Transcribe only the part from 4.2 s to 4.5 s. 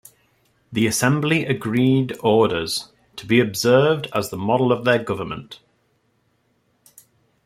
the